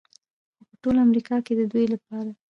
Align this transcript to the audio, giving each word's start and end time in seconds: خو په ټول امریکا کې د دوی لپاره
خو 0.57 0.63
په 0.69 0.75
ټول 0.81 0.95
امریکا 1.07 1.35
کې 1.45 1.53
د 1.55 1.61
دوی 1.71 1.85
لپاره 1.93 2.31